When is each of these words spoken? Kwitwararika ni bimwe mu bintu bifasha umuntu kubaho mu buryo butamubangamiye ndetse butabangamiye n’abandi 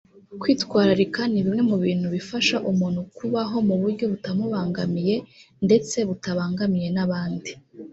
Kwitwararika 0.41 1.21
ni 1.31 1.41
bimwe 1.45 1.61
mu 1.69 1.77
bintu 1.85 2.07
bifasha 2.15 2.55
umuntu 2.71 2.99
kubaho 3.17 3.55
mu 3.67 3.75
buryo 3.81 4.05
butamubangamiye 4.11 5.15
ndetse 5.65 5.97
butabangamiye 6.09 6.89
n’abandi 6.95 7.51